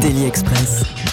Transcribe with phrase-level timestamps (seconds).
[0.00, 1.03] Daily Express.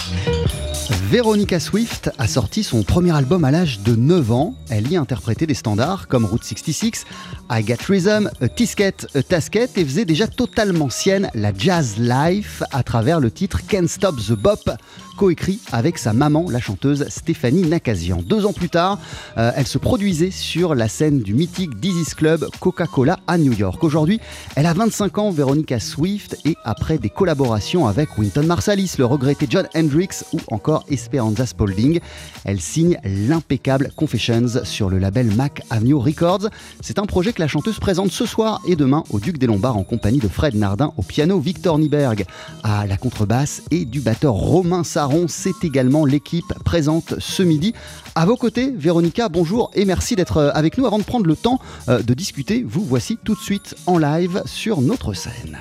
[1.12, 4.54] Veronica Swift a sorti son premier album à l'âge de 9 ans.
[4.70, 7.04] Elle y interprétait des standards comme Route 66,
[7.50, 12.82] I Got Rhythm, A Tisket, Tasket et faisait déjà totalement sienne la jazz life à
[12.82, 14.70] travers le titre Can't Stop the Bop
[15.16, 18.22] coécrit avec sa maman, la chanteuse Stéphanie Nakazian.
[18.22, 18.98] Deux ans plus tard,
[19.38, 23.82] euh, elle se produisait sur la scène du mythique Dizzy's Club Coca-Cola à New York.
[23.84, 24.20] Aujourd'hui,
[24.56, 29.46] elle a 25 ans, Veronica Swift, et après des collaborations avec Wynton Marsalis, le regretté
[29.48, 31.98] John Hendricks ou encore Esperanza Spalding,
[32.44, 36.48] elle signe l'impeccable Confessions sur le label Mac Avenue Records.
[36.80, 39.76] C'est un projet que la chanteuse présente ce soir et demain au Duc des Lombards
[39.76, 42.24] en compagnie de Fred Nardin au piano, Victor Nieberg
[42.62, 45.26] à la contrebasse et du batteur Romain Saron.
[45.26, 47.74] C'est également l'équipe présente ce midi.
[48.14, 50.86] À vos côtés, Véronica, bonjour et merci d'être avec nous.
[50.86, 51.58] Avant de prendre le temps
[51.88, 55.58] euh, de discuter, vous voici tout de suite en live sur notre scène.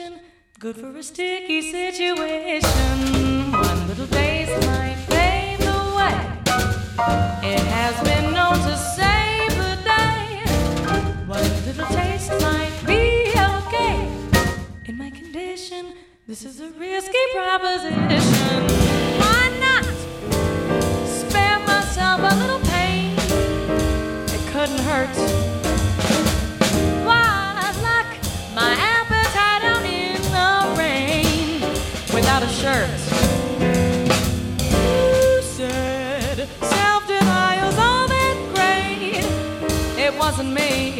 [0.00, 0.20] Sedation,
[0.58, 3.52] good for a sticky situation.
[3.52, 6.16] One little taste might pave the way.
[7.42, 10.42] It has been known to save the day.
[11.26, 14.08] One little taste might be okay.
[14.86, 15.92] In my condition,
[16.26, 17.98] this is a risky proposition.
[19.18, 19.84] Why not
[21.06, 23.14] spare myself a little pain?
[24.28, 25.49] It couldn't hurt.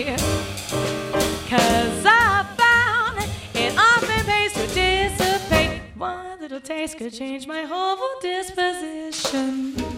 [0.05, 5.83] Cause I found it often pays to dissipate.
[5.97, 9.90] One little taste could change my whole disposition.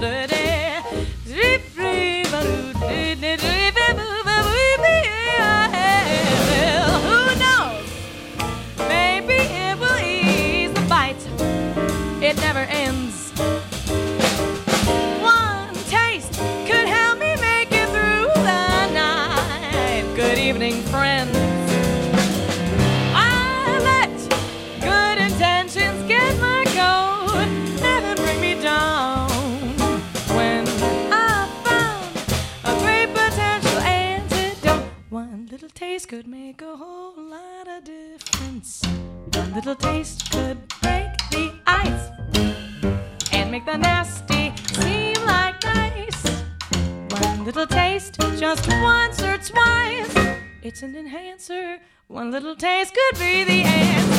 [0.00, 0.37] Who
[52.40, 54.17] little taste could be the answer.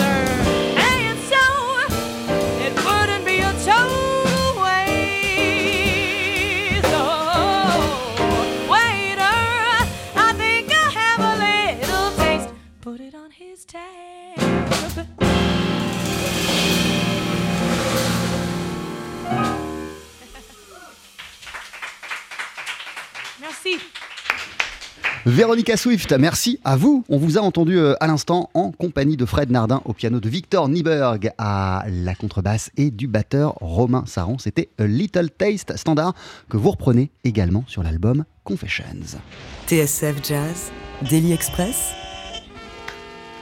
[25.30, 27.04] Véronica Swift, merci à vous.
[27.08, 30.28] On vous a entendu euh, à l'instant en compagnie de Fred Nardin au piano, de
[30.28, 34.40] Victor Nieberg à la contrebasse et du batteur Romain Saran.
[34.40, 36.16] C'était A Little Taste standard
[36.50, 39.20] que vous reprenez également sur l'album Confessions.
[39.68, 40.72] TSF Jazz,
[41.08, 41.92] Daily Express,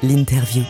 [0.04, 0.64] l'interview.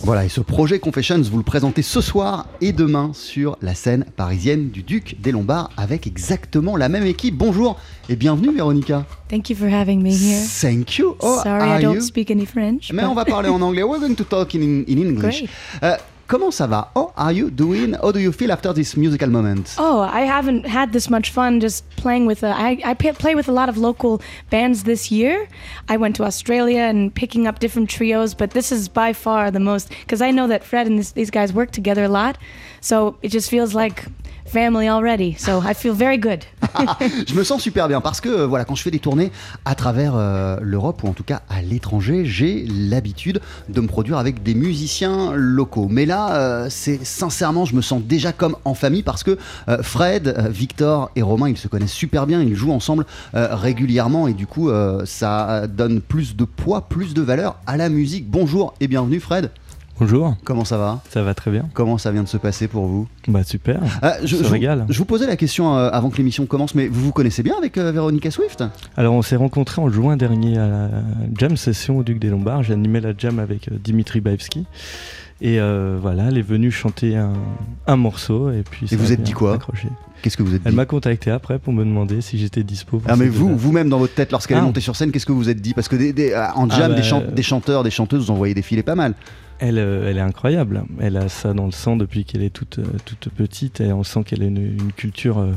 [0.00, 4.04] Voilà, et ce projet Confessions, vous le présentez ce soir et demain sur la scène
[4.16, 7.34] parisienne du Duc des Lombards avec exactement la même équipe.
[7.34, 7.78] Bonjour
[8.08, 9.06] et bienvenue Véronica.
[9.28, 10.42] Thank you for having me here.
[10.60, 11.16] Thank you.
[11.20, 12.00] Oh, Sorry, I don't you?
[12.02, 12.92] speak any French.
[12.92, 13.82] Mais but- on va parler en anglais.
[13.82, 15.38] We're going to talk in, in English.
[15.44, 15.50] Great.
[15.82, 16.90] Euh, comment ça va?
[16.94, 17.94] How are you doing?
[17.94, 19.74] How do you feel after this musical moment?
[19.78, 22.42] Oh, I haven't had this much fun just playing with.
[22.42, 24.20] A, I I pa- play with a lot of local
[24.50, 25.48] bands this year.
[25.88, 29.60] I went to Australia and picking up different trios, but this is by far the
[29.60, 32.36] most because I know that Fred and this, these guys work together a lot,
[32.80, 34.04] so it just feels like
[34.46, 35.34] family already.
[35.38, 36.44] So I feel very good.
[37.26, 39.30] je me sens super bien parce que euh, voilà, quand je fais des tournées
[39.64, 44.18] à travers euh, l'Europe ou en tout cas à l'étranger, j'ai l'habitude de me produire
[44.18, 45.88] avec des musiciens locaux.
[45.90, 49.38] Mais là, euh, c'est sincèrement, je me sens déjà comme en famille parce que
[49.82, 54.46] Fred, Victor et Romain, ils se connaissent super bien, ils jouent ensemble régulièrement et du
[54.46, 54.70] coup,
[55.04, 58.28] ça donne plus de poids, plus de valeur à la musique.
[58.28, 59.50] Bonjour et bienvenue Fred.
[59.98, 61.68] Bonjour, Comment ça va ça va très bien.
[61.72, 63.80] Comment ça vient de se passer pour vous Bah super.
[64.02, 64.84] Ah, je, se je- régale.
[64.90, 67.54] je vous posais la question euh, avant que l'émission commence, mais vous vous connaissez bien
[67.56, 68.62] avec euh, Véronica Swift?
[68.98, 70.90] Alors on s'est rencontrés en juin dernier à la
[71.38, 72.62] jam session au Duc des Lombards.
[72.62, 74.66] J'ai animé la jam avec euh, Dimitri Baevski.
[75.40, 77.32] Et euh, voilà, elle est venue chanter un,
[77.86, 78.88] un morceau et puis.
[78.88, 79.54] ça vous êtes dit quoi?
[79.54, 79.88] accroché.
[80.22, 80.76] Qu'est-ce que vous êtes Elle dit?
[80.76, 83.00] m'a contacté après pour me demander si j'étais dispo.
[83.06, 84.64] Ah mais vous, vous-même dans votre tête lorsqu'elle est Ah.
[84.64, 85.72] montée sur scène, qu'est-ce que vous êtes dit?
[85.72, 88.30] Parce que des- des- en Ah jam, bah, des, chan- des chanteurs, des chanteuses, vous
[88.30, 89.14] en voyez défiler pas mal.
[89.58, 90.84] Elle, euh, elle est incroyable.
[91.00, 94.24] Elle a ça dans le sang depuis qu'elle est toute, euh, petite et on sent
[94.24, 95.52] qu'elle a une, culture euh,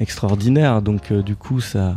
[0.00, 0.82] extraordinaire.
[0.82, 1.96] Donc du coup, ça,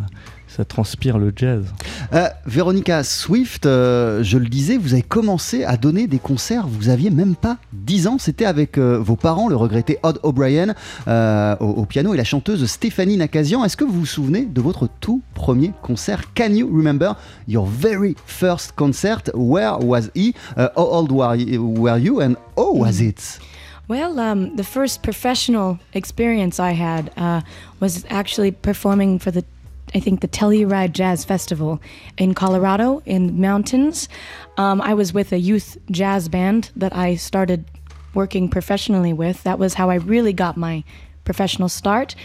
[0.56, 1.66] ça transpire le jazz.
[2.14, 6.90] Euh, Véronica Swift, euh, je le disais, vous avez commencé à donner des concerts, vous
[6.90, 10.74] aviez même pas 10 ans, c'était avec euh, vos parents, le regretté Odd O'Brien
[11.08, 13.66] euh, au, au piano et la chanteuse Stéphanie Nakazian.
[13.66, 16.22] Est-ce que vous vous souvenez de votre tout premier concert?
[16.36, 17.18] Can you remember
[17.48, 19.30] your very first concert?
[19.34, 20.34] Where was he?
[20.56, 23.40] Uh, how old were you, were you and how was it?
[23.88, 27.42] Well, um, the first professional experience I had uh,
[27.80, 29.46] was actually performing for the,
[29.94, 31.82] I think, the Telluride Jazz Festival
[32.18, 34.10] in Colorado in the mountains.
[34.58, 37.66] Um, I was with a youth jazz band that I started
[38.14, 39.44] working professionally with.
[39.44, 40.84] That was how I really got my
[41.24, 42.16] professional start.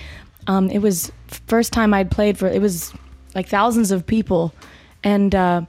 [0.47, 1.13] Um, it was
[1.47, 2.47] first time I'd played for.
[2.47, 2.93] It was
[3.35, 4.55] like thousands of people,
[5.05, 5.63] and uh,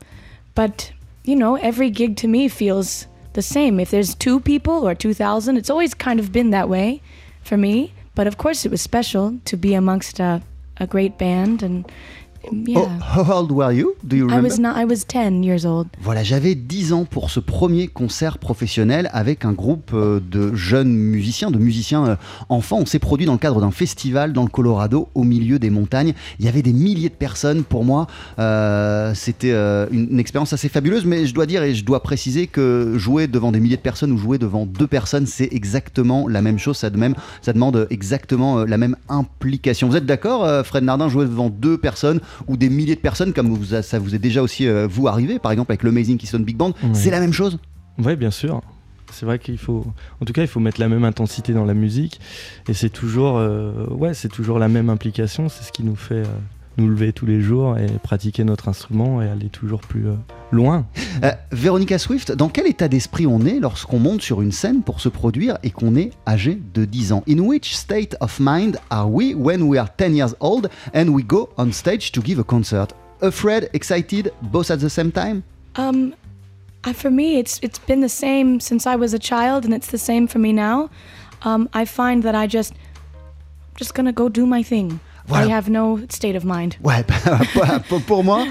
[0.55, 0.91] but
[1.23, 3.79] you know, every gig to me feels the same.
[3.79, 7.01] If there's two people or 2,000, it's always kind of been that way
[7.43, 7.93] for me.
[8.15, 10.41] But of course, it was special to be amongst a,
[10.77, 11.63] a great band.
[11.63, 11.91] And
[12.51, 12.79] yeah.
[12.79, 13.95] Oh, how old were you?
[14.03, 14.49] Do you I remember?
[14.49, 15.87] was not, I was 10 years old.
[16.01, 20.93] Voilà, j'avais 10 ans pour ce premier concert professionnel avec un groupe euh, de jeunes
[20.93, 22.15] musiciens, de musiciens euh,
[22.49, 22.79] enfants.
[22.79, 26.13] On s'est produit dans le cadre d'un festival dans le Colorado, au milieu des montagnes.
[26.39, 27.63] Il y avait des milliers de personnes.
[27.63, 28.07] Pour moi,
[28.39, 32.01] euh, c'était euh, une, une expérience assez fabuleuse, mais je dois dire et je dois
[32.01, 36.27] préciser que jouer devant des milliers de personnes ou jouer devant deux personnes, c'est exactement
[36.27, 36.77] la même chose.
[36.77, 39.87] Ça, de même, ça demande exactement la même implication.
[39.87, 43.49] Vous êtes d'accord, Fred Nardin, jouer devant deux personnes ou des milliers de personnes, comme
[43.49, 46.43] vous a- ça vous est déjà aussi euh, vous arrivé, par exemple avec l'Amazing Keystone
[46.43, 46.89] Big Band, Ouais.
[46.93, 47.57] c'est la même chose
[47.97, 48.61] Oui, bien sûr.
[49.13, 49.85] C'est vrai qu'il faut,
[50.21, 52.21] en tout cas, il faut mettre la même intensité dans la musique,
[52.69, 55.49] et c'est toujours, euh, ouais, c'est toujours la même implication.
[55.49, 56.25] C'est ce qui nous fait euh,
[56.77, 60.13] nous lever tous les jours et pratiquer notre instrument et aller toujours plus euh,
[60.51, 60.85] loin.
[61.23, 65.01] Euh, Véronica Swift, dans quel état d'esprit on est lorsqu'on monte sur une scène pour
[65.01, 67.23] se produire et qu'on est âgé de 10 ans?
[67.27, 71.23] In which state of mind are we when we are 10 years old and we
[71.23, 72.87] go on stage to give a concert?
[73.21, 75.43] Afraid, excited, both at the same time?
[75.75, 76.13] Um,
[76.93, 79.99] for me, it's it's been the same since I was a child, and it's the
[79.99, 80.89] same for me now.
[81.43, 82.73] Um, I find that I just
[83.75, 84.99] just gonna go do my thing.
[85.27, 85.47] Voilà.
[85.47, 86.73] I have no state of mind.
[86.83, 87.03] Ouais,
[88.07, 88.45] pour, moi,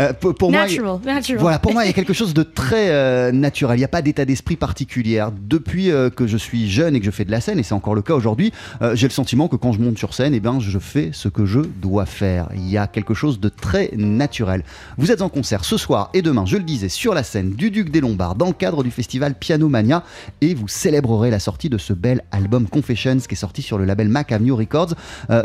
[0.00, 0.98] euh, pour, moi, natural.
[1.38, 3.76] Voilà, pour moi, il y a quelque chose de très euh, naturel.
[3.76, 5.24] Il n'y a pas d'état d'esprit particulier.
[5.42, 7.74] Depuis euh, que je suis jeune et que je fais de la scène, et c'est
[7.74, 8.52] encore le cas aujourd'hui,
[8.82, 11.28] euh, j'ai le sentiment que quand je monte sur scène, eh ben, je fais ce
[11.28, 12.48] que je dois faire.
[12.54, 14.62] Il y a quelque chose de très naturel.
[14.96, 17.70] Vous êtes en concert ce soir et demain, je le disais, sur la scène du
[17.70, 20.04] Duc des Lombards, dans le cadre du festival Piano Mania,
[20.40, 23.84] et vous célébrerez la sortie de ce bel album Confessions qui est sorti sur le
[23.84, 24.94] label Mac Avenue Records.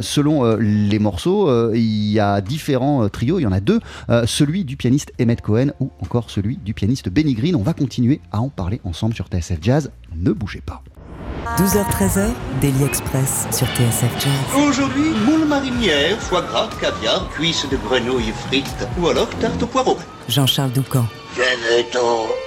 [0.02, 3.60] Selon euh, les morceaux, euh, il y a différents euh, trios, il y en a
[3.60, 3.80] deux,
[4.26, 7.56] celui du pianiste Emmett Cohen ou encore celui du pianiste Benny Green.
[7.56, 9.92] On va continuer à en parler ensemble sur TSF Jazz.
[10.16, 10.82] Ne bougez pas.
[11.58, 12.30] 12h-13h,
[12.62, 14.68] Daily Express sur TSF Jazz.
[14.68, 19.98] Aujourd'hui, moule marinière, foie gras, caviar, cuisses de grenouille frites ou alors tarte au poireau.
[20.30, 21.06] Jean-Charles Doucan.
[21.36, 22.43] Venez-t'en.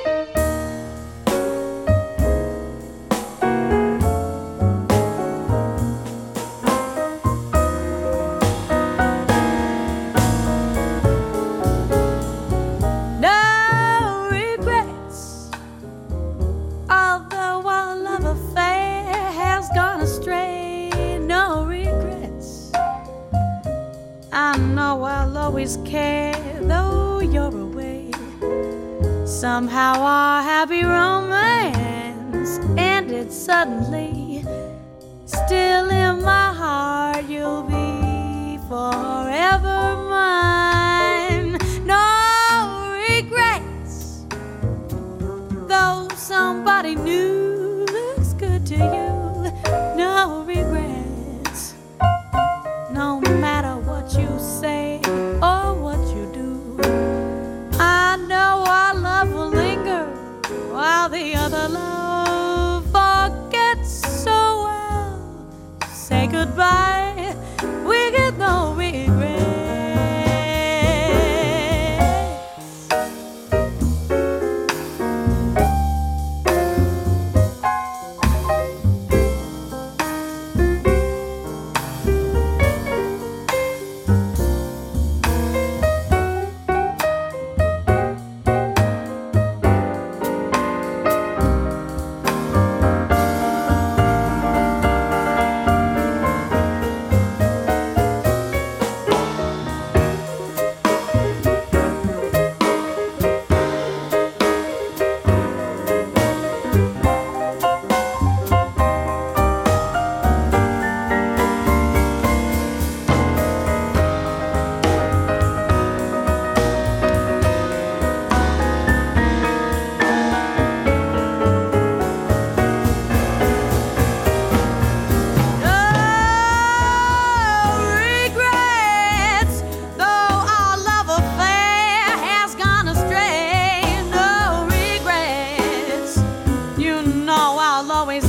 [137.97, 138.26] Always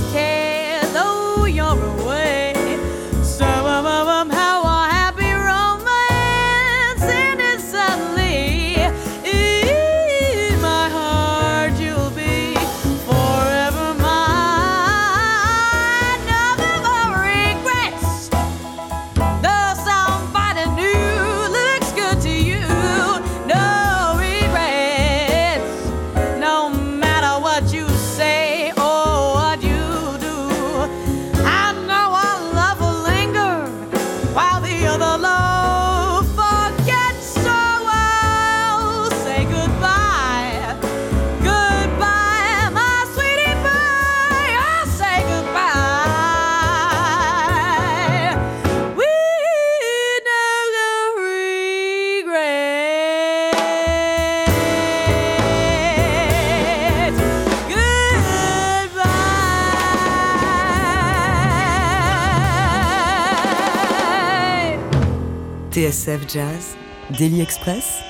[66.27, 66.75] Jazz,
[67.17, 68.01] Daily Express.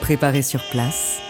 [0.00, 1.23] Préparé sur place.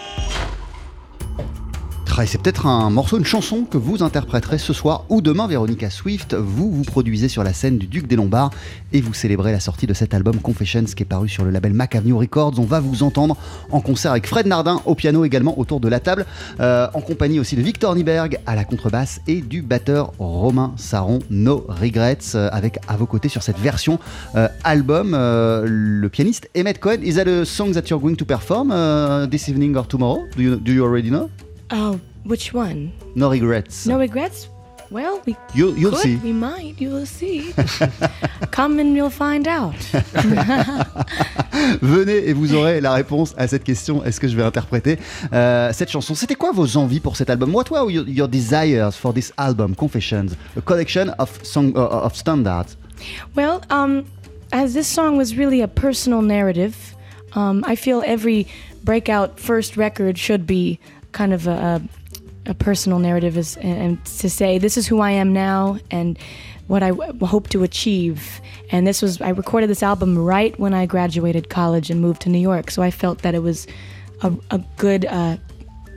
[2.23, 6.33] C'est peut-être un morceau, une chanson que vous interpréterez ce soir ou demain, Véronica Swift.
[6.33, 8.51] Vous vous produisez sur la scène du Duc des Lombards
[8.93, 11.73] et vous célébrez la sortie de cet album Confessions qui est paru sur le label
[11.73, 12.53] Mac Avenue Records.
[12.57, 13.37] On va vous entendre
[13.69, 16.25] en concert avec Fred Nardin au piano également autour de la table,
[16.61, 21.19] euh, en compagnie aussi de Victor Nieberg à la contrebasse et du batteur Romain Saron,
[21.29, 23.99] No Regrets, euh, avec à vos côtés sur cette version
[24.35, 27.01] euh, album le pianiste Emmett Cohen.
[27.03, 28.69] Is that a song that you're going to perform
[29.29, 30.23] this evening or tomorrow?
[30.35, 31.29] Do you already know?
[31.71, 32.91] Oh, which one?
[33.15, 33.85] No Regrets.
[33.87, 34.49] No regrets?
[34.91, 36.15] Well, we You- you'll could, see.
[36.17, 36.75] We might.
[36.79, 37.53] You'll see.
[38.51, 39.73] Come and you'll find out.
[41.81, 44.03] Venez et vous aurez la réponse à cette question.
[44.03, 44.97] Est-ce que je vais interpréter
[45.33, 46.15] euh, cette chanson?
[46.15, 47.53] C'était quoi vos envies pour cet album?
[47.53, 52.15] What were your, your desires for this album, Confessions, a collection of song uh, of
[52.15, 52.77] standards?
[53.35, 54.03] Well, um,
[54.51, 56.75] as this song was really a personal narrative,
[57.33, 58.47] um, I feel every
[58.83, 60.79] breakout first record should be
[61.15, 61.81] kind of a,
[62.45, 66.19] a, personal narrative, is, and, and to say this is who I am now and
[66.67, 68.41] what I w- hope to achieve.
[68.69, 72.29] And this was I recorded this album right when I graduated college and moved to
[72.29, 73.65] New York, so I felt that it was
[74.21, 75.37] a, a good uh,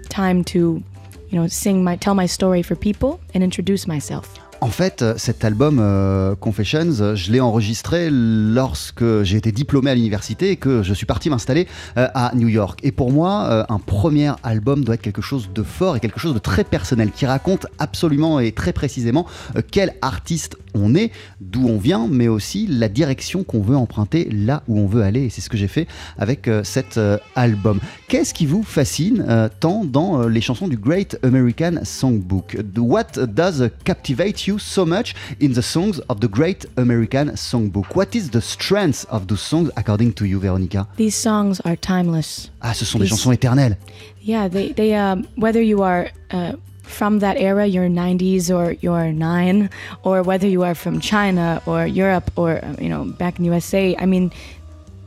[0.08, 0.82] time to
[1.30, 4.38] you know, sing my, tell my story for people and introduce myself.
[4.60, 9.90] En fait, euh, cet album euh, Confessions, euh, je l'ai enregistré lorsque j'ai été diplômé
[9.90, 12.80] à l'université et que je suis parti m'installer à New York.
[12.82, 16.34] Et pour moi, un premier album doit être quelque chose de fort et quelque chose
[16.34, 19.26] de très personnel qui raconte absolument et très précisément
[19.70, 21.10] quel artiste on est,
[21.40, 25.24] d'où on vient, mais aussi la direction qu'on veut emprunter là où on veut aller.
[25.24, 25.86] Et c'est ce que j'ai fait
[26.18, 27.80] avec euh, cet euh, album.
[28.08, 32.56] Qu'est-ce qui vous fascine euh, tant dans les chansons du Great American Songbook?
[32.76, 37.94] What does captivate you so much in the songs of the Great American Songbook?
[37.94, 40.86] What is the strength of those songs according to you, Veronica?
[40.96, 42.50] These songs are timeless.
[42.60, 43.76] Ah, ce sont des chansons éternelles.
[44.22, 46.52] Yeah, they they um, whether you are uh,
[46.88, 49.70] from that era, you're 90s or you're nine,
[50.02, 53.96] or whether you are from China or Europe or you know back in USA.
[53.98, 54.32] I mean,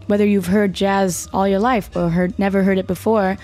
[0.08, 3.38] whether you've heard jazz all your life or heard never heard it before,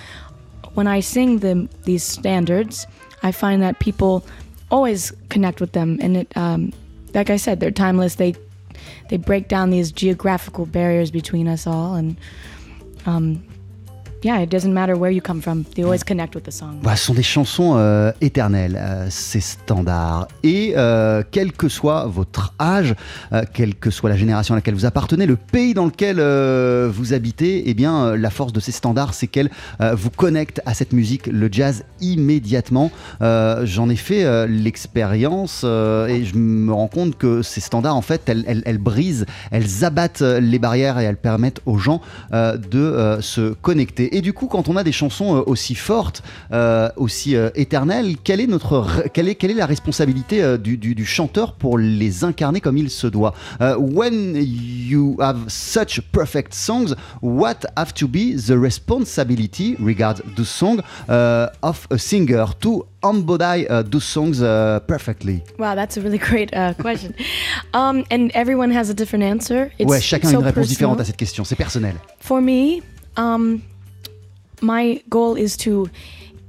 [0.74, 2.86] when I sing them these standards,
[3.24, 4.26] I find that people
[4.70, 6.74] always connect with them, and it um,
[7.14, 8.16] like I said, they're timeless.
[8.16, 8.36] They
[9.10, 12.18] they break down these geographical barriers between us all, and
[13.06, 13.44] um,
[14.24, 15.64] yeah, it doesn't matter where you come from.
[15.76, 16.80] They always connect with the song.
[16.84, 20.28] Bah, ce sont des chansons euh, éternelles, euh, c'est standard.
[20.44, 22.96] Et euh, quel que soit votre âge,
[23.34, 26.18] euh, quelle que soit la génération à laquelle vous appartenez, le pays dans lequel
[26.90, 29.50] vous habitez, eh bien, la force de ces standards, c'est qu'elles
[29.94, 32.92] vous connectent à cette musique, le jazz, immédiatement.
[33.22, 38.44] J'en ai fait l'expérience et je me rends compte que ces standards, en fait, elles,
[38.48, 44.07] elles- elles brisent, elles abattent les barrières et elles permettent aux gens de se connecter.
[44.12, 48.16] Et du coup, quand on a des chansons euh, aussi fortes, euh, aussi euh, éternelles,
[48.24, 51.54] quelle est, notre, re- quelle est, quelle est la responsabilité euh, du, du- du chanteur
[51.54, 53.34] pour les incarner comme il se doit?
[53.62, 58.52] Euh, When you have such perfect songs, what have to be the
[59.02, 65.42] responsibility regard the song uh, of a singer to embody uh, those songs uh, perfectly?
[65.60, 67.14] Wow, that's a really great uh, question.
[67.74, 69.72] um, and everyone has a different answer.
[69.80, 70.68] It's Ouais, chacun a so une réponse personal.
[70.68, 71.96] différente à cette question, c'est personnel.
[72.20, 72.82] For me,
[73.18, 73.60] um,
[74.62, 75.90] my goal is to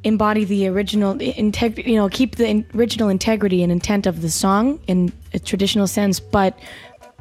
[0.04, 4.30] embody the original integrity, you know, keep the in- original integrity and intent of the
[4.30, 6.58] song in a traditional sense, but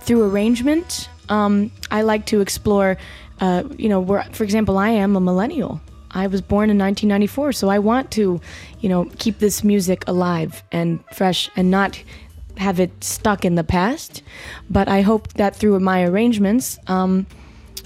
[0.01, 2.97] through arrangement, um, I like to explore,
[3.41, 5.81] uh, you know, where, for example, I am a millennial.
[6.11, 8.39] I was born in 1994, so I want to,
[8.79, 12.01] you know, keep this music alive and fresh and not
[12.57, 14.23] have it stuck in the past.
[14.69, 17.27] But I hope that through my arrangements, um,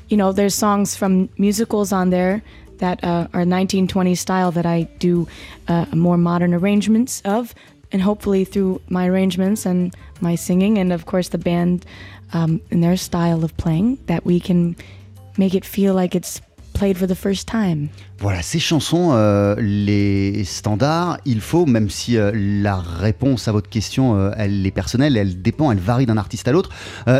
[0.07, 2.43] you know, there's songs from musicals on there
[2.81, 5.27] that uh, are 1920s style that I do
[5.67, 7.55] uh, more modern arrangements of,
[7.91, 11.85] and hopefully through my arrangements and my singing, and of course the band
[12.33, 14.75] um, and their style of playing, that we can
[15.37, 16.41] make it feel like it's
[16.73, 17.89] played for the first time.
[18.21, 23.67] Voilà, ces chansons, euh, les standards, il faut, même si euh, la réponse à votre
[23.67, 26.69] question, euh, elle est personnelle, elle dépend, elle varie d'un artiste à l'autre,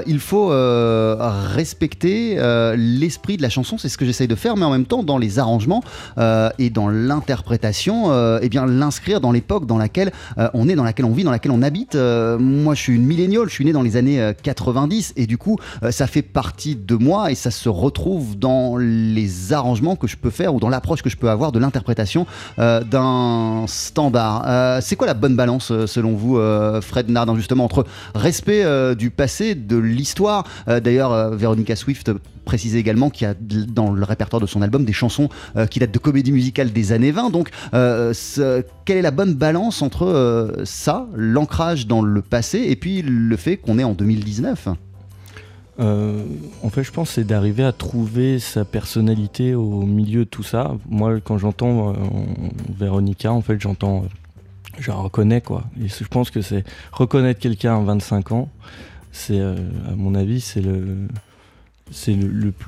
[0.06, 2.36] il faut respecter
[2.76, 5.18] l'esprit de la chanson, c'est ce que j'essaye de faire, mais en même temps, dans
[5.18, 5.84] les arrangements
[6.18, 8.12] et dans l'interprétation,
[8.42, 10.12] eh bien l'inscrire dans l'époque dans laquelle
[10.54, 11.96] on est, dans laquelle on vit, dans laquelle on habite.
[11.96, 15.38] Moi, je suis une milléniale, je suis né dans les années euh, 90, et du
[15.38, 15.58] coup,
[15.90, 20.30] ça fait partie de moi et ça se retrouve dans les arrangements que je peux
[20.30, 22.26] faire ou dans l'approche que je peux avoir de l'interprétation
[22.60, 24.44] euh, d'un standard.
[24.48, 26.40] Euh, c'est quoi la bonne balance euh, selon vous,
[26.82, 32.12] Fred Nardin, justement, entre respect du passé, de l'histoire D'ailleurs, Veronica Swift
[32.46, 33.36] précisait également qu'il y a
[33.68, 35.30] dans le répertoire de son album des chansons
[35.70, 37.30] qui datent de comédies musicales des années 20.
[37.30, 43.38] Donc, quelle est la bonne balance entre ça, l'ancrage dans le passé, et puis le
[43.38, 44.70] fait qu'on est en 2019
[45.80, 46.24] Euh,
[46.64, 50.76] en fait, je pense c'est d'arriver à trouver sa personnalité au milieu de tout ça.
[50.90, 51.94] Moi, quand j'entends euh,
[52.70, 54.08] Véronica, en fait, j'entends, euh,
[54.80, 55.64] je reconnais quoi.
[55.82, 58.50] Et je pense que c'est reconnaître quelqu'un à 25 ans,
[59.12, 59.56] c'est, euh,
[59.88, 60.64] à mon avis, c'est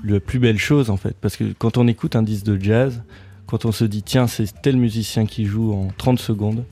[0.04, 1.16] la plus belle chose en fait.
[1.20, 3.04] Parce que quand on écoute un disque de jazz,
[3.48, 6.64] quand on se dit tiens, c'est tel musicien qui joue en 30 secondes,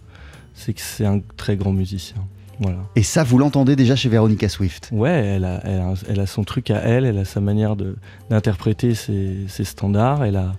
[0.54, 2.18] c'est que c'est un très grand musicien.
[2.62, 2.78] Voilà.
[2.96, 6.26] Et ça, vous l'entendez déjà chez Veronica Swift Ouais, elle a, elle, a, elle a
[6.28, 7.76] son truc à elle, elle a sa manière
[8.30, 10.54] d'interpréter ses, ses standards, elle a,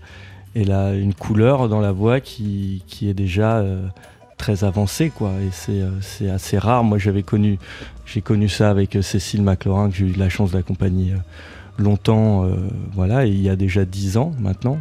[0.54, 3.86] elle a une couleur dans la voix qui, qui est déjà euh,
[4.42, 5.30] très avancée, quoi.
[5.40, 6.82] Et c'est euh, c'est assez rare.
[6.82, 7.58] Moi, j'avais connu,
[8.04, 11.14] j'ai connu ça avec euh, Cécile McLaurin, que j'ai eu la chance d'accompagner
[11.78, 12.56] longtemps, euh,
[12.92, 14.78] voilà, et il y a déjà dix ans maintenant.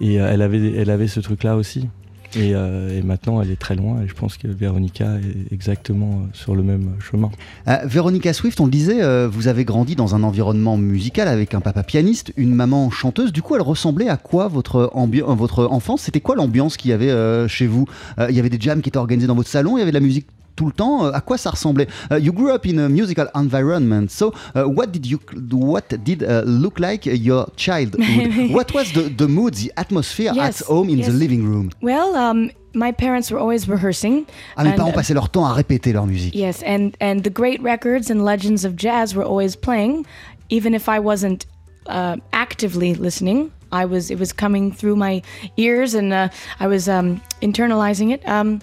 [0.00, 1.88] Et elle, avait, elle avait ce truc-là aussi.
[2.36, 4.02] Et, euh, et maintenant, elle est très loin.
[4.02, 7.30] Et je pense que Véronica est exactement euh, sur le même chemin.
[7.66, 11.54] Euh, Véronica Swift, on le disait, euh, vous avez grandi dans un environnement musical avec
[11.54, 13.32] un papa pianiste, une maman chanteuse.
[13.32, 16.02] Du coup, elle ressemblait à quoi votre, votre enfance?
[16.02, 17.86] C'était quoi l'ambiance qu'il y avait chez vous?
[18.28, 19.96] Il y avait des jams qui étaient organisés dans votre salon, il y avait de
[19.96, 21.06] la musique tout le temps.
[21.06, 24.64] Euh, à quoi ça ressemblait Euh, You grew up in a musical environment, so uh,
[24.66, 25.18] what did you
[25.52, 28.00] what did uh, look like your childhood?
[28.52, 31.06] what was the, the mood, the atmosphere Yes, at home in yes.
[31.08, 31.70] the living room?
[31.82, 34.26] Well, um, my parents were always rehearsing.
[34.56, 36.34] Ah, mes and, parents uh, passaient leur temps à répéter leur musique.
[36.34, 40.04] Yes, and and the great records and legends of jazz were always playing,
[40.50, 41.46] even if I wasn't
[41.86, 43.50] uh, actively listening.
[43.72, 45.22] I was it was coming through my
[45.56, 46.28] ears, and uh,
[46.58, 48.26] I was um, internalizing it.
[48.28, 48.60] Um,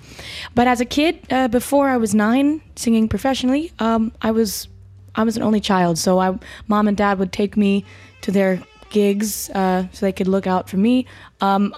[0.56, 4.68] but as a kid, uh, before I was nine, singing professionally, um, I was
[5.16, 7.86] I was an only child, so I, mom and dad would take me
[8.22, 11.06] to their gigs uh, so they could look out for me.
[11.42, 11.76] Um,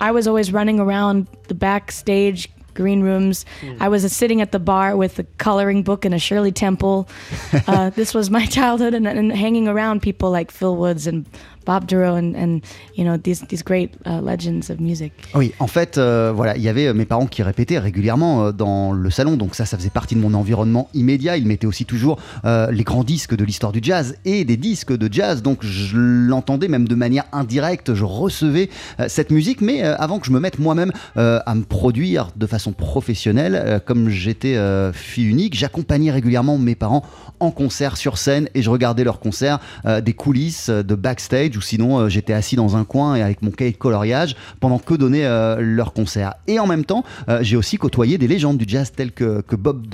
[0.00, 3.44] I was always running around the backstage green rooms.
[3.80, 7.08] I was uh, sitting at the bar with a coloring book and a Shirley Temple.
[7.66, 11.26] Uh, this was my childhood, and, and hanging around people like Phil Woods and
[11.68, 12.60] Bob Duro and, and
[12.96, 15.12] you know these these great uh, legends of music.
[15.34, 18.52] Oui, en fait, euh, voilà, il y avait euh, mes parents qui répétaient régulièrement euh,
[18.52, 21.36] dans le salon, donc ça, ça faisait partie de mon environnement immédiat.
[21.36, 25.12] Ils mettaient aussi toujours les grands disques de l'histoire du jazz et des disques de
[25.12, 28.70] jazz, donc je l'entendais même de manière indirecte, je recevais
[29.06, 33.82] cette musique, mais avant que je me mette moi-même à me produire de façon professionnelle,
[33.84, 34.56] comme j'étais
[34.92, 37.04] fille unique, j'accompagnais régulièrement mes parents
[37.40, 41.98] en concert sur scène et je regardais leurs concerts des coulisses de backstage ou sinon
[41.98, 45.26] euh, j'étais assis dans un coin et avec mon cahier de coloriage pendant que donnaient
[45.26, 46.34] euh, leurs concerts.
[46.46, 49.86] Et en même temps, euh, j'ai aussi côtoyé des légendes du jazz telles que, Bob.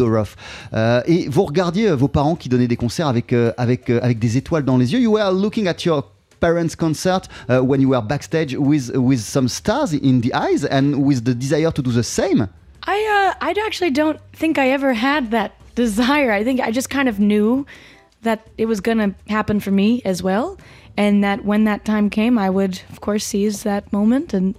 [0.74, 4.64] Euh, et vous regardiez vos parents qui donnaient des concerts avec, avec, avec des étoiles
[4.64, 5.00] dans les yeux.
[5.00, 6.04] You were looking at your
[6.40, 10.94] parents' concert uh, when you were backstage with, with some stars in the eyes and
[10.96, 12.48] with the desire to do the same.
[12.86, 16.30] I uh, I actually don't think I ever had that desire.
[16.30, 17.64] I think I just kind of knew
[18.24, 20.56] that it was to happen for me as well,
[20.96, 24.56] and that when that time came, I would of course seize that moment and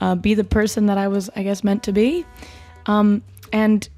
[0.00, 2.24] uh, be the person that I was, I guess, meant to be.
[2.86, 3.88] Um, and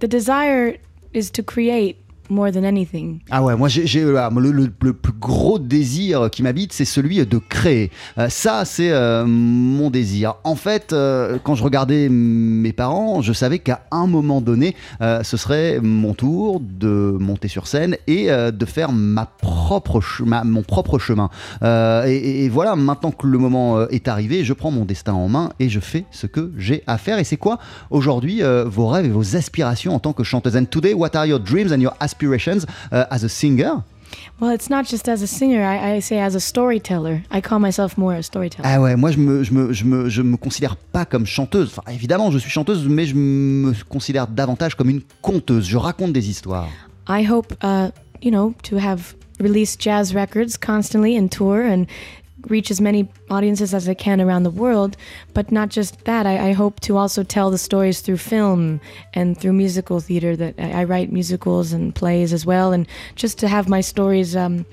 [0.00, 0.76] the desire
[1.12, 3.20] is to create more than anything.
[3.30, 7.38] Ah ouais, moi j'ai voilà, le, le- plus gros désir qui m'habite, c'est celui de
[7.38, 7.90] créer.
[8.18, 10.34] Euh, ça, c'est euh, mon désir.
[10.44, 15.22] En fait, euh, quand je regardais mes parents, je savais qu'à un moment donné, euh,
[15.22, 20.44] ce serait mon tour de monter sur scène et euh, de faire ma propre ma-
[20.44, 21.30] mon propre chemin.
[21.62, 25.12] Euh, et, et- voilà, maintenant que le moment euh, est arrivé, je prends mon destin
[25.12, 27.18] en main et je fais ce que j'ai à faire.
[27.18, 27.58] Et c'est quoi
[27.90, 30.56] aujourd'hui euh, vos rêves et vos aspirations en tant que chanteuse?
[30.56, 32.15] And today, what are your dreams and your aspirations?
[32.22, 33.82] Uh, as a singer?
[34.40, 35.62] Well, it's not just as a singer.
[35.62, 37.22] I, I say as a storyteller.
[37.30, 38.68] I call myself more a storyteller.
[38.68, 41.72] Ah ouais, moi je me, je me, je me, je me considère pas comme chanteuse.
[41.76, 45.66] Enfin, évidemment, je suis chanteuse, mais je me considère davantage comme une conteuse.
[45.66, 46.68] Je raconte des histoires.
[47.08, 47.90] I hope, uh,
[48.22, 51.86] you know, to have released jazz records constantly and tour and
[52.48, 54.96] reach as many audiences as I can around the world.
[55.34, 58.80] But not just that, I, I hope to also tell the stories through film
[59.14, 60.36] and through musical theater.
[60.36, 64.36] That I, I write musicals and plays as well, and just to have my stories,
[64.36, 64.64] um,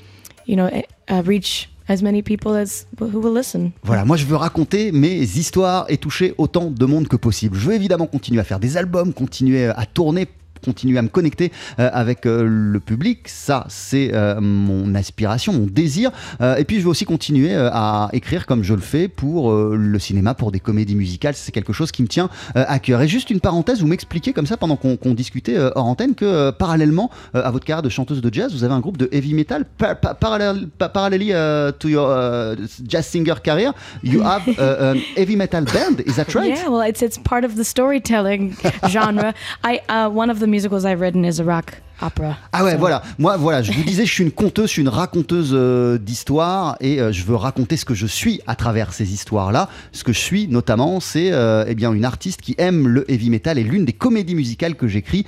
[0.45, 3.73] you know, eh, uh, reach as many people as who will listen.
[3.83, 7.57] Voilà, moi je veux raconter mes histoires et toucher autant de monde que possible.
[7.57, 10.27] Je veux évidemment continuer à faire des albums, continuer à tourner
[10.63, 13.27] continuer à me connecter euh, avec euh, le public.
[13.27, 16.11] Ça c'est euh, mon aspiration mon désir.
[16.57, 20.33] Et puis je veux aussi continuer à écrire comme je le fais pour le cinéma
[20.33, 21.33] pour des comédies musicales.
[21.35, 23.01] C'est quelque chose qui me tient à cœur.
[23.01, 27.09] Et juste une parenthèse vous m'expliquez comme ça pendant qu'on discutait hors antenne que parallèlement
[27.33, 29.99] à votre carrière de chanteuse de jazz vous avez un groupe de heavy metal par,
[29.99, 32.55] par, parallel- pa- parallelly uh, to your uh,
[32.87, 33.73] jazz singer career.
[34.03, 36.49] You have uh, an heavy metal band is that right?
[36.55, 38.55] Yeah, well, it's it's part of the storytelling
[38.87, 39.33] genre.
[39.63, 42.37] I uh, one of the musicals I've written is a rock opera.
[42.51, 43.01] Ah ouais, voilà.
[43.19, 46.75] Moi, voilà, je vous disais, je suis une conteuse, je suis une raconteuse euh, d'histoires
[46.79, 49.69] et euh, je veux raconter ce que je suis à travers ces histoires-là.
[49.91, 53.29] Ce que je suis, notamment, c'est euh, eh bien une artiste qui aime le heavy
[53.29, 55.25] metal et l'une des comédies musicales que j'écris.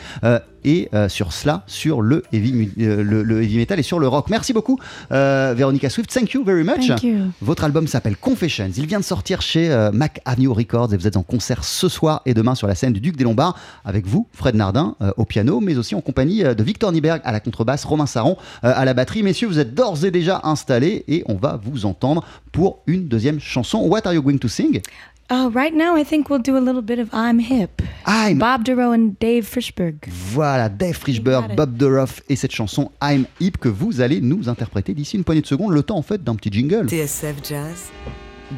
[0.67, 3.99] et euh, sur cela, sur le heavy, mu- euh, le, le heavy metal et sur
[3.99, 4.29] le rock.
[4.31, 4.79] Merci beaucoup,
[5.11, 6.11] euh, Véronica Swift.
[6.11, 6.87] Thank you very much.
[6.87, 7.17] Thank you.
[7.41, 8.71] Votre album s'appelle Confessions.
[8.75, 12.21] Il vient de sortir chez Mac Avenue Records et vous êtes en concert ce soir
[12.25, 15.59] et demain sur la scène du Duc des Lombards avec vous, Fred Nardin, au piano,
[15.61, 18.93] mais aussi en compagnie de Victor Nieberg à la contrebasse, Romain Saron euh, à la
[18.93, 19.23] batterie.
[19.23, 23.39] Messieurs, vous êtes d'ores et déjà installés et on va vous entendre pour une deuxième
[23.39, 23.79] chanson.
[23.79, 24.81] What are you going to sing?
[25.27, 27.81] Uh, right now, I think we'll do a little bit of I'm Hip.
[28.05, 29.95] I'm Bob Duro and Dave Frischberg.
[30.07, 31.55] Voilà, Dave Frischberg.
[31.55, 35.41] Bob Duroff et cette chanson I'm Hip que vous allez nous interpréter d'ici une poignée
[35.41, 36.87] de secondes, le temps en fait d'un petit jingle.
[36.87, 37.89] TSF Jazz,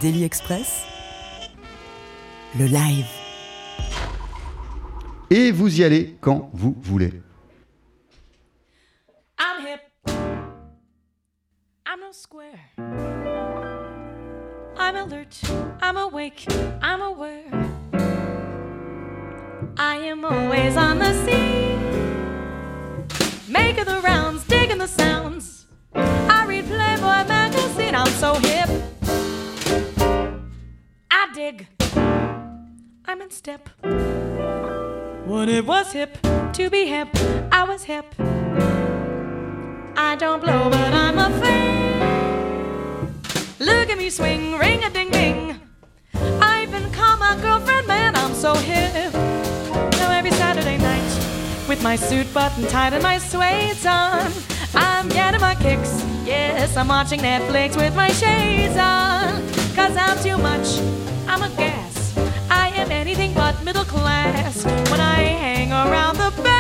[0.02, 0.84] Daily Express,
[2.60, 3.06] le live.
[5.30, 7.14] Et vous y allez quand vous voulez.
[9.40, 9.82] I'm hip.
[11.86, 12.60] I'm no square.
[14.78, 15.40] I'm alert.
[15.82, 16.46] I'm awake.
[16.82, 17.44] I'm aware.
[19.78, 21.78] I am always on the scene.
[23.48, 25.68] Making the rounds, digging the sounds.
[25.94, 27.94] I read Playboy magazine.
[27.94, 28.70] I'm so hip.
[31.12, 31.68] I dig.
[33.06, 33.70] I'm in step.
[35.26, 36.18] When it was hip
[36.54, 37.10] to be hip,
[37.52, 38.16] I was hip.
[40.20, 43.14] Don't blow, but I'm a fan.
[43.60, 45.60] Look at me swing, ring a ding ding.
[46.42, 49.14] I even call my girlfriend, man, I'm so hip.
[49.14, 54.32] Now every Saturday night, with my suit buttoned tied and my suede on,
[54.74, 56.04] I'm getting my kicks.
[56.26, 59.44] Yes, I'm watching Netflix with my shades on.
[59.76, 60.80] Cause I'm too much,
[61.28, 62.18] I'm a gas.
[62.50, 64.66] I am anything but middle class.
[64.66, 66.57] When I hang around the band,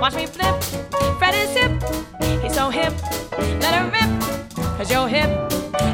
[0.00, 0.54] Watch me flip.
[1.18, 1.72] Fred is hip,
[2.40, 2.92] he's so hip.
[3.60, 4.20] Let him rip,
[4.76, 5.28] cause you're hip,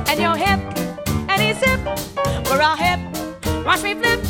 [0.08, 0.60] and you're hip,
[1.28, 1.80] and he's hip.
[2.50, 3.00] We're all hip.
[3.64, 4.23] Watch me flip,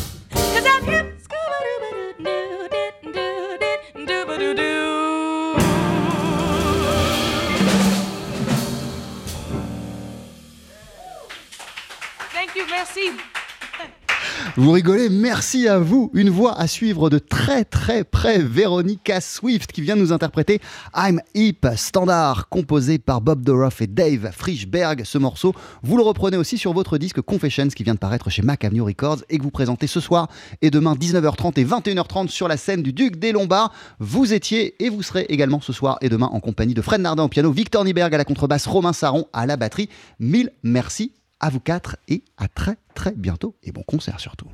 [14.64, 16.10] Vous rigolez, merci à vous.
[16.14, 20.58] Une voix à suivre de très très près, Veronica Swift qui vient nous interpréter
[20.96, 25.02] I'm Hip, standard composé par Bob Dorough et Dave Frischberg.
[25.04, 28.40] Ce morceau, vous le reprenez aussi sur votre disque Confessions qui vient de paraître chez
[28.40, 30.28] Mac Avenue Records et que vous présentez ce soir
[30.62, 33.70] et demain 19h30 et 21h30 sur la scène du Duc des Lombards.
[33.98, 37.24] Vous étiez et vous serez également ce soir et demain en compagnie de Fred Nardin
[37.24, 39.90] au piano, Victor Nieberg à la contrebasse, Romain Saron à la batterie.
[40.20, 41.12] Mille merci
[41.44, 44.46] à vous quatre et à très très bientôt et bon concert surtout.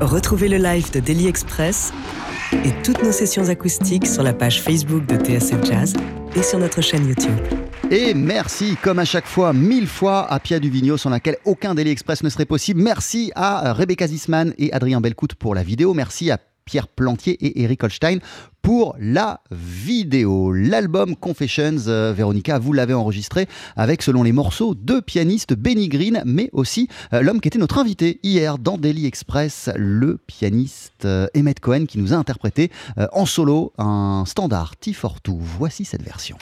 [0.00, 1.92] Retrouvez le live de Daily Express
[2.52, 5.94] et toutes nos sessions acoustiques sur la page Facebook de TSF Jazz
[6.36, 7.36] et sur notre chaîne YouTube.
[7.90, 11.90] Et merci, comme à chaque fois, mille fois à Pia Duvigneau, sans laquelle aucun Daily
[11.90, 12.80] Express ne serait possible.
[12.80, 15.94] Merci à Rebecca Zisman et Adrien Belcout pour la vidéo.
[15.94, 18.18] Merci à Pierre Plantier et Eric Holstein
[18.68, 20.52] pour la vidéo.
[20.52, 26.22] L'album Confessions, euh, Véronica, vous l'avez enregistré avec, selon les morceaux, deux pianistes, Benny Green,
[26.26, 31.28] mais aussi euh, l'homme qui était notre invité hier dans Daily Express, le pianiste euh,
[31.34, 35.38] Emmett Cohen, qui nous a interprété euh, en solo un standard T42.
[35.40, 36.36] Voici cette version.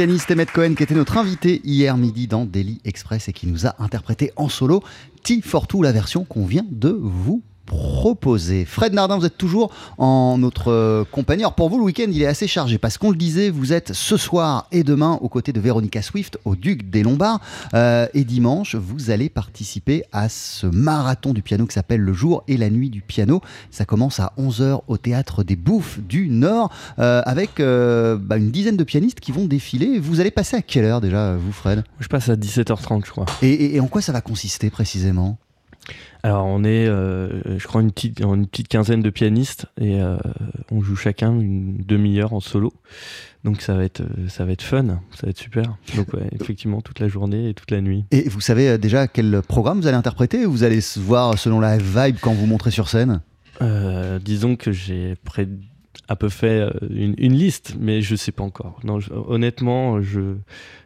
[0.00, 3.66] Pianiste Emmett Cohen qui était notre invité hier midi dans Daily Express et qui nous
[3.66, 4.82] a interprété en solo
[5.22, 8.64] T for Two, la version qu'on vient de vous proposer.
[8.64, 11.42] Fred Nardin, vous êtes toujours en notre euh, compagnie.
[11.42, 13.92] Alors pour vous, le week-end, il est assez chargé parce qu'on le disait, vous êtes
[13.92, 17.40] ce soir et demain aux côtés de Véronica Swift au Duc des Lombards.
[17.74, 22.42] Euh, et dimanche, vous allez participer à ce marathon du piano qui s'appelle Le jour
[22.48, 23.40] et la nuit du piano.
[23.70, 28.76] Ça commence à 11h au théâtre des Bouffes du Nord euh, avec bah, une dizaine
[28.76, 29.98] de pianistes qui vont défiler.
[30.00, 31.84] Vous allez passer à quelle heure déjà, vous, Fred?
[32.00, 33.26] Je passe à 17h30, je crois.
[33.42, 35.38] et, et- et en quoi ça va consister précisément?
[36.22, 40.18] Alors on est, euh, je crois, une petite, une petite quinzaine de pianistes et euh,
[40.70, 42.72] on joue chacun une demi-heure en solo.
[43.42, 45.64] Donc ça va être, euh, ça va être fun, ça va être super.
[45.96, 48.04] Donc ouais, effectivement toute la journée et toute la nuit.
[48.10, 51.58] Et vous savez déjà quel programme vous allez interpréter ou vous allez se voir selon
[51.60, 53.22] la vibe quand vous montrez sur scène?
[53.62, 55.48] Euh, disons que j'ai près
[56.08, 58.80] à peu fait une, une liste, mais je sais pas encore.
[58.84, 60.34] Non, je- honnêtement, je,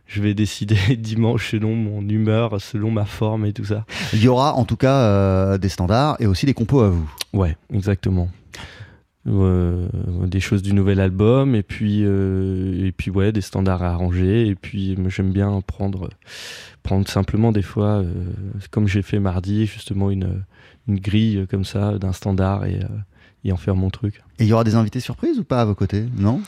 [0.07, 3.85] je vais décider dimanche selon mon humeur, selon ma forme et tout ça.
[4.13, 7.11] Il y aura en tout cas euh, des standards et aussi des compos à vous.
[7.33, 8.29] Ouais, exactement.
[9.27, 9.89] Euh,
[10.27, 14.47] des choses du nouvel album et puis euh, et puis ouais des standards à arranger
[14.49, 16.11] et puis moi, j'aime bien prendre
[16.83, 18.05] prendre simplement des fois
[18.71, 20.45] comme j'ai fait mardi justement une
[20.89, 22.81] une grille comme ça d'un standard et,
[23.45, 25.65] et en faire mon truc Et il y aura des invités surprises ou pas à
[25.65, 26.05] vos côtés?
[26.19, 26.43] Non?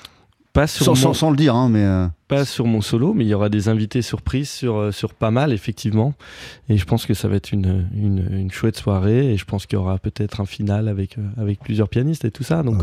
[0.57, 1.84] Pas sur sans, mon, sans- sans le dire, hein, mais.
[1.84, 5.14] euh, pas sur mon solo mais il y aura des invités surprises sur euh, sur
[5.14, 6.14] pas mal effectivement.
[6.68, 9.32] Et je pense que ça va être une une, une chouette soirée.
[9.32, 12.32] Et je pense qu'il y aura peut-être un final avec euh, avec plusieurs pianistes et
[12.32, 12.64] tout ça.
[12.64, 12.82] Donc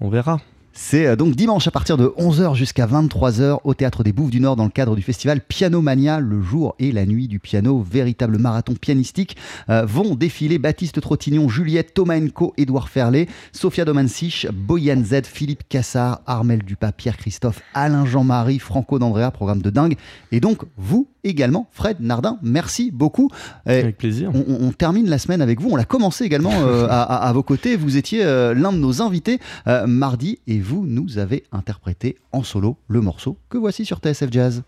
[0.00, 0.40] on verra
[0.72, 4.40] C'est euh, donc dimanche à partir de 11h jusqu'à 23h au Théâtre des Bouffes du
[4.40, 6.20] Nord dans le cadre du festival Piano Mania.
[6.20, 9.36] Le jour et la nuit du piano, véritable marathon pianistique,
[9.68, 16.20] euh, vont défiler Baptiste Trottignon, Juliette Tomaenko, Édouard Ferlet, Sofia Domansich, Boyan Z, Philippe Cassard,
[16.26, 19.96] Armel Dupas, Pierre-Christophe, Alain Jean-Marie, Franco D'Andrea, programme de dingue.
[20.30, 23.28] Et donc vous également, Fred Nardin, merci beaucoup.
[23.66, 25.68] Et avec plaisir on, termine la semaine avec vous.
[25.70, 27.76] On l'a commencé également euh, à, à- à vos côtés.
[27.76, 29.38] Vous étiez euh, l'un de nos invités
[29.86, 34.62] mardi et vous nous avez interprété en solo le morceau que voici sur TSF Jazz.